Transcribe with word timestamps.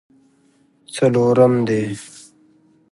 څلورم 0.93 1.53
دی. 1.67 1.83